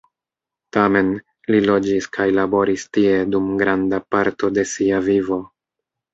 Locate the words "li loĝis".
1.55-2.07